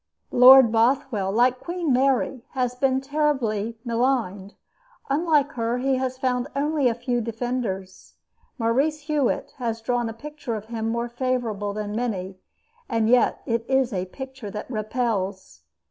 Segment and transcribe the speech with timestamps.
[0.31, 4.55] Lord Bothwell, like Queen Mary, has been terribly maligned.
[5.11, 8.15] Unlike her, he has found only a few defenders.
[8.57, 12.39] Maurice Hewlett has drawn a picture of him more favorable than many,
[12.89, 15.61] and yet it is a picture that repels.